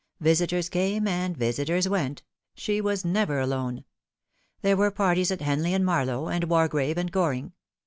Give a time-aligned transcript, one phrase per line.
[0.19, 2.23] Visitors came and visitors went.
[2.55, 3.83] She was never alone.
[4.63, 7.53] There were parties at Henley and Marlow, and Wargrave and Goring.